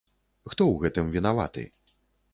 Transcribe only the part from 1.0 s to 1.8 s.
вінаваты?